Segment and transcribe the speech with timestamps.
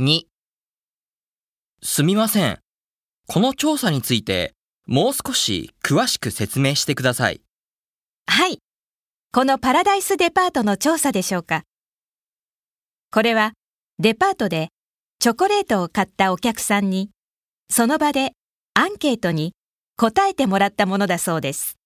[0.00, 0.22] 2
[1.80, 2.58] すみません。
[3.28, 4.52] この調査について
[4.88, 7.42] もう少し詳しく説明してください。
[8.26, 8.58] はい。
[9.32, 11.62] このパラダイスデパートの調査でしょうか。
[13.12, 13.52] これは
[14.00, 14.70] デパートで
[15.20, 17.10] チョコレートを買ったお客さんに
[17.70, 18.32] その場で
[18.74, 19.52] アンケートに
[19.96, 21.76] 答えてもらったものだそうです。